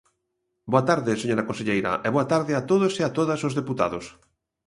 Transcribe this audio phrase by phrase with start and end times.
[0.71, 4.05] Boa tarde, señora conselleira, e boa tarde a todos e a todas os deputados.